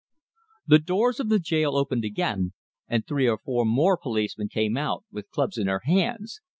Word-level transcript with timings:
The 0.65 0.79
doors 0.79 1.19
of 1.19 1.29
the 1.29 1.37
jail 1.37 1.75
opened 1.75 2.03
again, 2.05 2.53
and 2.87 3.05
three 3.05 3.29
or 3.29 3.37
four 3.37 3.65
more 3.67 3.97
policemen 3.97 4.49
came 4.49 4.75
out, 4.75 5.05
with 5.11 5.29
clubs 5.29 5.59
in 5.59 5.67
their 5.67 5.81
hands. 5.85 6.41